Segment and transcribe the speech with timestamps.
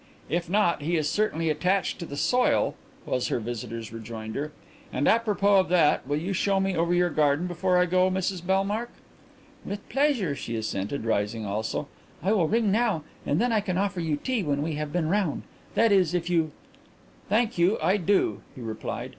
[0.29, 2.73] "If not, he is certainly attached to the soil,"
[3.05, 4.51] was her visitor's rejoinder.
[4.91, 8.43] "And, apropos of that, will you show me over your garden before I go, Mrs
[8.43, 8.89] Bellmark?"
[9.63, 11.87] "With pleasure," she assented, rising also.
[12.23, 15.07] "I will ring now and then I can offer you tea when we have been
[15.07, 15.43] round.
[15.75, 16.51] That is, if you?"
[17.29, 19.09] "Thank you, I do," he replied.